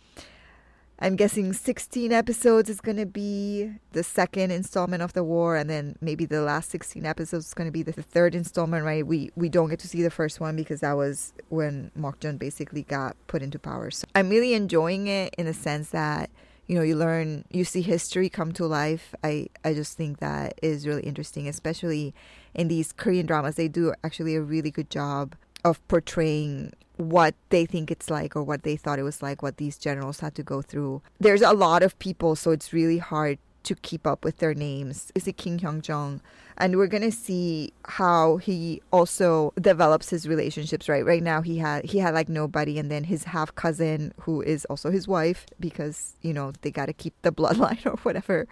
I'm 1.00 1.16
guessing 1.16 1.54
16 1.54 2.12
episodes 2.12 2.70
is 2.70 2.82
going 2.82 2.98
to 2.98 3.06
be 3.06 3.72
the 3.92 4.02
second 4.02 4.50
installment 4.50 5.04
of 5.04 5.14
the 5.14 5.24
war, 5.24 5.56
and 5.56 5.70
then 5.70 5.96
maybe 6.02 6.26
the 6.26 6.42
last 6.42 6.72
16 6.72 7.06
episodes 7.06 7.48
is 7.48 7.54
going 7.54 7.68
to 7.68 7.72
be 7.72 7.84
the 7.84 7.92
third 7.94 8.34
installment, 8.34 8.84
right? 8.84 9.06
We 9.06 9.32
we 9.36 9.48
don't 9.48 9.70
get 9.70 9.80
to 9.80 9.88
see 9.88 10.02
the 10.02 10.10
first 10.10 10.40
one 10.40 10.56
because 10.56 10.80
that 10.80 10.94
was 10.94 11.34
when 11.50 11.92
Mokjun 11.98 12.40
basically 12.40 12.82
got 12.82 13.16
put 13.28 13.44
into 13.44 13.60
power. 13.60 13.92
So 13.92 14.08
I'm 14.16 14.30
really 14.30 14.56
enjoying 14.56 15.06
it 15.06 15.36
in 15.38 15.46
the 15.46 15.54
sense 15.54 15.92
that 15.92 16.32
you 16.66 16.76
know 16.76 16.82
you 16.82 16.96
learn 16.96 17.46
you 17.52 17.64
see 17.64 17.82
history 17.84 18.28
come 18.28 18.52
to 18.54 18.66
life. 18.66 19.14
I 19.24 19.50
I 19.64 19.76
just 19.76 19.98
think 19.98 20.18
that 20.18 20.58
is 20.64 20.88
really 20.88 21.04
interesting, 21.04 21.48
especially 21.48 22.16
in 22.56 22.70
these 22.70 22.92
Korean 22.92 23.28
dramas. 23.28 23.56
They 23.56 23.68
do 23.68 23.94
actually 24.04 24.36
a 24.36 24.42
really 24.42 24.72
good 24.72 24.90
job 24.90 25.36
of 25.64 25.86
portraying 25.88 26.74
what 26.98 27.36
they 27.50 27.66
think 27.66 27.92
it's 27.92 28.10
like 28.10 28.36
or 28.36 28.44
what 28.44 28.64
they 28.64 28.76
thought 28.76 29.00
it 29.00 29.04
was 29.04 29.22
like, 29.22 29.42
what 29.42 29.58
these 29.58 29.78
generals 29.78 30.20
had 30.20 30.36
to 30.36 30.44
go 30.44 30.62
through. 30.62 31.02
There's 31.20 31.42
a 31.42 31.54
lot 31.54 31.84
of 31.84 31.98
people, 32.00 32.36
so 32.36 32.52
it's 32.52 32.74
really 32.74 32.98
hard 32.98 33.40
to 33.64 33.76
keep 33.76 34.08
up 34.08 34.24
with 34.24 34.38
their 34.38 34.54
names. 34.54 35.12
Is 35.14 35.28
it 35.28 35.36
King 35.36 35.60
Hyung 35.60 35.86
Jung? 35.86 36.22
And 36.58 36.78
we're 36.78 36.88
gonna 36.88 37.12
see 37.12 37.74
how 37.86 38.38
he 38.38 38.82
also 38.92 39.54
develops 39.60 40.10
his 40.10 40.28
relationships. 40.28 40.88
Right, 40.90 41.06
right 41.06 41.22
now 41.22 41.42
he 41.42 41.58
had 41.58 41.86
he 41.86 42.00
had 42.00 42.14
like 42.14 42.30
nobody, 42.30 42.80
and 42.80 42.90
then 42.90 43.04
his 43.04 43.26
half 43.26 43.54
cousin, 43.56 44.14
who 44.22 44.42
is 44.42 44.66
also 44.66 44.90
his 44.90 45.08
wife, 45.08 45.46
because 45.60 46.16
you 46.22 46.34
know 46.34 46.54
they 46.62 46.72
gotta 46.72 46.94
keep 46.94 47.14
the 47.22 47.32
bloodline 47.40 47.86
or 47.86 47.98
whatever. 47.98 48.48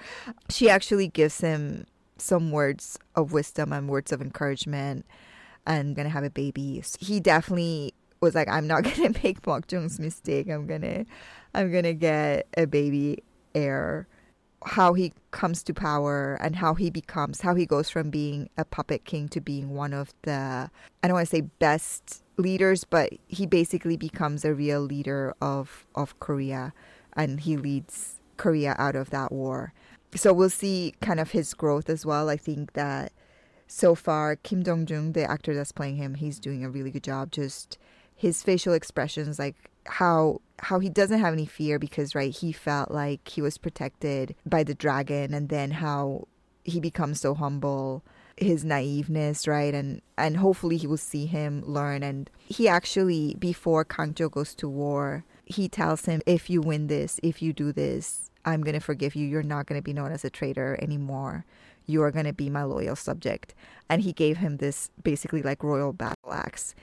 She 0.49 0.69
actually 0.69 1.07
gives 1.07 1.39
him 1.39 1.85
some 2.17 2.51
words 2.51 2.99
of 3.15 3.31
wisdom 3.31 3.73
and 3.73 3.89
words 3.89 4.11
of 4.11 4.21
encouragement 4.21 5.05
and 5.65 5.95
gonna 5.95 6.09
have 6.09 6.23
a 6.23 6.29
baby. 6.29 6.83
He 6.99 7.19
definitely 7.19 7.93
was 8.25 8.35
like, 8.35 8.49
I'm 8.49 8.67
not 8.67 8.83
gonna 8.95 9.13
make 9.23 9.41
Bok 9.41 9.71
Jung's 9.71 9.99
mistake. 9.99 10.49
I'm 10.49 10.67
gonna, 10.67 11.05
I'm 11.53 11.71
gonna 11.71 11.93
get 11.93 12.47
a 12.57 12.65
baby 12.65 13.23
heir. 13.53 14.07
How 14.65 14.93
he 14.93 15.13
comes 15.29 15.61
to 15.63 15.73
power 15.73 16.39
and 16.41 16.55
how 16.55 16.73
he 16.73 16.89
becomes, 16.89 17.41
how 17.41 17.53
he 17.53 17.67
goes 17.67 17.89
from 17.89 18.09
being 18.09 18.49
a 18.57 18.65
puppet 18.65 19.05
king 19.05 19.29
to 19.29 19.39
being 19.39 19.75
one 19.75 19.93
of 19.93 20.11
the, 20.23 20.71
I 21.03 21.07
don't 21.07 21.13
want 21.13 21.29
to 21.29 21.35
say 21.35 21.41
best 21.41 22.23
leaders, 22.37 22.83
but 22.83 23.13
he 23.27 23.45
basically 23.45 23.95
becomes 23.95 24.43
a 24.43 24.53
real 24.53 24.81
leader 24.81 25.35
of 25.41 25.85
of 25.93 26.19
Korea, 26.19 26.73
and 27.13 27.39
he 27.39 27.57
leads 27.57 28.19
Korea 28.37 28.75
out 28.77 28.95
of 28.95 29.11
that 29.11 29.31
war. 29.31 29.73
So 30.15 30.33
we'll 30.33 30.49
see 30.49 30.93
kind 31.01 31.19
of 31.19 31.31
his 31.31 31.53
growth 31.53 31.89
as 31.89 32.05
well. 32.05 32.29
I 32.29 32.37
think 32.37 32.73
that 32.73 33.11
so 33.67 33.95
far 33.95 34.35
Kim 34.35 34.63
Dong 34.63 34.87
Jung, 34.87 35.11
the 35.11 35.29
actor 35.29 35.53
that's 35.53 35.71
playing 35.71 35.97
him, 35.97 36.15
he's 36.15 36.39
doing 36.39 36.63
a 36.63 36.69
really 36.69 36.91
good 36.91 37.03
job. 37.03 37.31
Just 37.31 37.77
his 38.15 38.41
facial 38.43 38.73
expressions, 38.73 39.37
like 39.39 39.55
how 39.85 40.41
how 40.59 40.79
he 40.79 40.89
doesn't 40.89 41.19
have 41.19 41.33
any 41.33 41.45
fear 41.45 41.77
because 41.77 42.15
right 42.15 42.33
he 42.33 42.51
felt 42.51 42.89
like 42.89 43.27
he 43.27 43.41
was 43.41 43.57
protected 43.57 44.35
by 44.45 44.63
the 44.63 44.75
dragon, 44.75 45.33
and 45.33 45.49
then 45.49 45.71
how 45.71 46.27
he 46.63 46.79
becomes 46.79 47.21
so 47.21 47.33
humble 47.35 48.03
his 48.37 48.65
naiveness, 48.65 49.47
right? 49.47 49.73
And 49.73 50.01
and 50.17 50.37
hopefully 50.37 50.77
he 50.77 50.87
will 50.87 50.97
see 50.97 51.25
him 51.25 51.63
learn. 51.65 52.03
And 52.03 52.29
he 52.45 52.67
actually, 52.67 53.35
before 53.39 53.85
Kangjo 53.85 54.29
goes 54.29 54.53
to 54.55 54.67
war, 54.67 55.23
he 55.45 55.69
tells 55.69 56.05
him, 56.05 56.21
"If 56.25 56.49
you 56.49 56.61
win 56.61 56.87
this, 56.87 57.19
if 57.23 57.41
you 57.41 57.53
do 57.53 57.71
this, 57.71 58.31
I'm 58.43 58.61
gonna 58.61 58.79
forgive 58.79 59.15
you. 59.15 59.25
You're 59.27 59.43
not 59.43 59.67
gonna 59.67 59.81
be 59.81 59.93
known 59.93 60.11
as 60.11 60.25
a 60.25 60.29
traitor 60.29 60.77
anymore. 60.81 61.45
You 61.85 62.01
are 62.01 62.11
gonna 62.11 62.33
be 62.33 62.49
my 62.49 62.63
loyal 62.63 62.95
subject." 62.95 63.53
And 63.89 64.01
he 64.01 64.11
gave 64.11 64.37
him 64.37 64.57
this 64.57 64.89
basically 65.03 65.41
like 65.41 65.63
royal 65.63 65.93
battle 65.93 66.33
axe. 66.33 66.75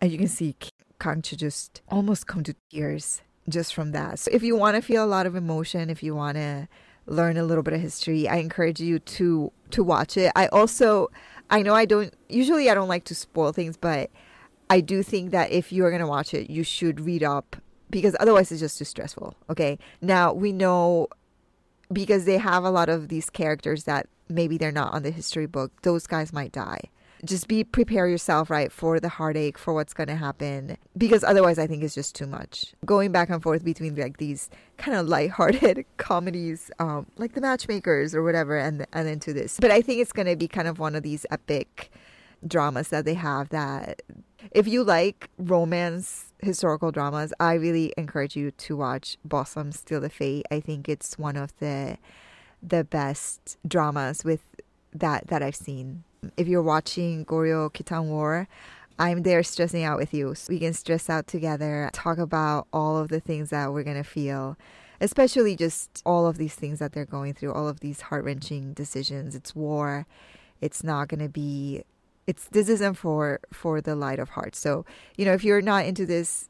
And 0.00 0.12
you 0.12 0.18
can 0.18 0.28
see 0.28 0.56
Kangcho 0.98 1.36
just 1.36 1.82
almost 1.88 2.26
come 2.26 2.42
to 2.44 2.54
tears 2.70 3.22
just 3.48 3.74
from 3.74 3.92
that. 3.92 4.18
So 4.18 4.30
if 4.32 4.42
you 4.42 4.56
want 4.56 4.76
to 4.76 4.82
feel 4.82 5.04
a 5.04 5.06
lot 5.06 5.26
of 5.26 5.36
emotion, 5.36 5.90
if 5.90 6.02
you 6.02 6.14
want 6.14 6.36
to 6.36 6.68
learn 7.06 7.36
a 7.36 7.44
little 7.44 7.62
bit 7.62 7.74
of 7.74 7.80
history, 7.80 8.28
I 8.28 8.36
encourage 8.36 8.80
you 8.80 8.98
to 8.98 9.52
to 9.70 9.84
watch 9.84 10.16
it. 10.16 10.32
I 10.34 10.48
also 10.48 11.08
I 11.50 11.62
know 11.62 11.74
I 11.74 11.84
don't 11.84 12.12
usually 12.28 12.68
I 12.70 12.74
don't 12.74 12.88
like 12.88 13.04
to 13.04 13.14
spoil 13.14 13.52
things, 13.52 13.76
but 13.76 14.10
I 14.68 14.80
do 14.80 15.02
think 15.02 15.30
that 15.30 15.52
if 15.52 15.70
you 15.72 15.84
are 15.84 15.90
going 15.90 16.00
to 16.00 16.08
watch 16.08 16.34
it, 16.34 16.50
you 16.50 16.64
should 16.64 17.00
read 17.00 17.22
up 17.22 17.56
because 17.88 18.16
otherwise 18.18 18.50
it's 18.50 18.60
just 18.60 18.78
too 18.78 18.84
stressful. 18.84 19.36
Okay? 19.48 19.78
Now, 20.00 20.32
we 20.32 20.52
know 20.52 21.06
because 21.92 22.24
they 22.24 22.38
have 22.38 22.64
a 22.64 22.70
lot 22.70 22.88
of 22.88 23.06
these 23.06 23.30
characters 23.30 23.84
that 23.84 24.08
maybe 24.28 24.58
they're 24.58 24.72
not 24.72 24.92
on 24.92 25.04
the 25.04 25.12
history 25.12 25.46
book, 25.46 25.70
those 25.82 26.08
guys 26.08 26.32
might 26.32 26.50
die 26.50 26.80
just 27.26 27.48
be 27.48 27.64
prepare 27.64 28.08
yourself 28.08 28.48
right 28.50 28.72
for 28.72 28.98
the 29.00 29.08
heartache 29.08 29.58
for 29.58 29.74
what's 29.74 29.92
going 29.92 30.08
to 30.08 30.16
happen 30.16 30.76
because 30.96 31.22
otherwise 31.24 31.58
i 31.58 31.66
think 31.66 31.82
it's 31.82 31.94
just 31.94 32.14
too 32.14 32.26
much. 32.26 32.74
Going 32.84 33.12
back 33.12 33.28
and 33.28 33.42
forth 33.42 33.64
between 33.64 33.94
like 33.96 34.16
these 34.18 34.48
kind 34.78 34.96
of 34.96 35.08
light-hearted 35.08 35.84
comedies 35.96 36.70
um, 36.78 37.06
like 37.16 37.34
the 37.34 37.40
matchmakers 37.40 38.14
or 38.14 38.22
whatever 38.22 38.56
and 38.56 38.86
and 38.92 39.08
into 39.08 39.32
this. 39.32 39.58
But 39.60 39.70
i 39.70 39.80
think 39.82 40.00
it's 40.00 40.12
going 40.12 40.28
to 40.28 40.36
be 40.36 40.48
kind 40.48 40.68
of 40.68 40.78
one 40.78 40.94
of 40.94 41.02
these 41.02 41.26
epic 41.30 41.90
dramas 42.46 42.88
that 42.88 43.04
they 43.04 43.14
have 43.14 43.48
that 43.48 44.02
if 44.52 44.68
you 44.68 44.84
like 44.84 45.30
romance 45.38 46.32
historical 46.40 46.92
dramas 46.92 47.32
i 47.40 47.54
really 47.54 47.92
encourage 47.96 48.36
you 48.36 48.50
to 48.52 48.76
watch 48.76 49.16
Bossam: 49.26 49.72
Steal 49.72 50.00
the 50.00 50.10
Fate. 50.10 50.44
I 50.50 50.60
think 50.60 50.88
it's 50.88 51.18
one 51.18 51.36
of 51.36 51.56
the 51.58 51.98
the 52.62 52.84
best 52.84 53.56
dramas 53.66 54.24
with 54.24 54.42
that 54.92 55.26
that 55.28 55.42
i've 55.42 55.56
seen 55.56 56.04
if 56.36 56.48
you're 56.48 56.62
watching 56.62 57.24
Goryeo 57.24 57.72
Khitan 57.72 58.06
War, 58.06 58.48
I'm 58.98 59.22
there 59.22 59.42
stressing 59.42 59.84
out 59.84 59.98
with 59.98 60.14
you. 60.14 60.34
So 60.34 60.52
we 60.52 60.58
can 60.58 60.72
stress 60.72 61.10
out 61.10 61.26
together, 61.26 61.90
talk 61.92 62.18
about 62.18 62.66
all 62.72 62.96
of 62.96 63.08
the 63.08 63.20
things 63.20 63.50
that 63.50 63.72
we're 63.72 63.82
going 63.82 63.96
to 63.96 64.02
feel, 64.02 64.56
especially 65.00 65.56
just 65.56 66.02
all 66.06 66.26
of 66.26 66.38
these 66.38 66.54
things 66.54 66.78
that 66.78 66.92
they're 66.92 67.04
going 67.04 67.34
through, 67.34 67.52
all 67.52 67.68
of 67.68 67.80
these 67.80 68.02
heart 68.02 68.24
wrenching 68.24 68.72
decisions. 68.72 69.34
It's 69.34 69.54
war. 69.54 70.06
It's 70.60 70.82
not 70.82 71.08
going 71.08 71.20
to 71.20 71.28
be. 71.28 71.84
It's 72.26 72.48
this 72.48 72.68
isn't 72.68 72.94
for 72.94 73.40
for 73.52 73.80
the 73.80 73.94
light 73.94 74.18
of 74.18 74.30
heart. 74.30 74.56
So 74.56 74.84
you 75.16 75.24
know, 75.24 75.32
if 75.32 75.44
you're 75.44 75.62
not 75.62 75.84
into 75.84 76.06
this, 76.06 76.48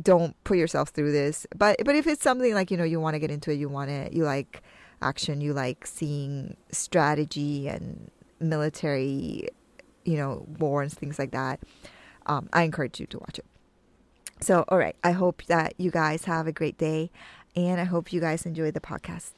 don't 0.00 0.36
put 0.44 0.58
yourself 0.58 0.90
through 0.90 1.12
this. 1.12 1.46
But 1.56 1.78
but 1.84 1.96
if 1.96 2.06
it's 2.06 2.22
something 2.22 2.54
like 2.54 2.70
you 2.70 2.76
know 2.76 2.84
you 2.84 3.00
want 3.00 3.14
to 3.14 3.18
get 3.18 3.30
into 3.30 3.50
it, 3.50 3.56
you 3.56 3.68
want 3.68 3.90
it, 3.90 4.12
you 4.12 4.24
like 4.24 4.62
action, 5.02 5.40
you 5.40 5.52
like 5.52 5.86
seeing 5.86 6.56
strategy 6.70 7.68
and 7.68 8.10
military, 8.40 9.48
you 10.04 10.16
know, 10.16 10.46
wars, 10.58 10.94
things 10.94 11.18
like 11.18 11.32
that, 11.32 11.60
um, 12.26 12.48
I 12.52 12.62
encourage 12.62 13.00
you 13.00 13.06
to 13.06 13.18
watch 13.18 13.38
it. 13.38 13.46
So, 14.40 14.64
all 14.68 14.78
right, 14.78 14.96
I 15.02 15.12
hope 15.12 15.44
that 15.46 15.74
you 15.78 15.90
guys 15.90 16.24
have 16.24 16.46
a 16.46 16.52
great 16.52 16.76
day 16.76 17.10
and 17.54 17.80
I 17.80 17.84
hope 17.84 18.12
you 18.12 18.20
guys 18.20 18.44
enjoy 18.44 18.70
the 18.70 18.80
podcast. 18.80 19.32